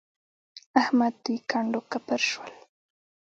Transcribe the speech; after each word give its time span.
احمد 0.81 1.13
دوی 1.23 1.37
کنډ 1.49 1.71
او 1.77 1.83
کپر 1.91 2.19
شول. 2.29 2.51